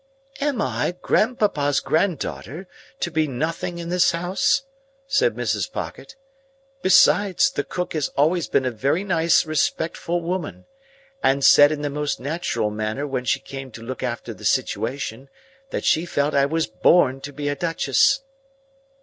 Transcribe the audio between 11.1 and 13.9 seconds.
and said in the most natural manner when she came to